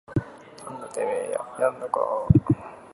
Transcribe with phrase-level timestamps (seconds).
[0.65, 2.81] なんだててめぇややんのかぁ